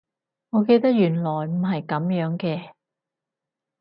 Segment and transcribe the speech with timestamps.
[0.49, 2.71] 我記得原來唔係噉樣嘅